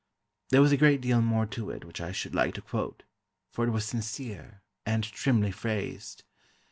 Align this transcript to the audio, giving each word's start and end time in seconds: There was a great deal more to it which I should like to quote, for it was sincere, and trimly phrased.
There 0.49 0.61
was 0.63 0.71
a 0.71 0.77
great 0.77 0.99
deal 0.99 1.21
more 1.21 1.45
to 1.45 1.69
it 1.69 1.85
which 1.85 2.01
I 2.01 2.11
should 2.11 2.33
like 2.33 2.55
to 2.55 2.61
quote, 2.63 3.03
for 3.51 3.65
it 3.65 3.69
was 3.69 3.85
sincere, 3.85 4.63
and 4.83 5.03
trimly 5.03 5.51
phrased. 5.51 6.23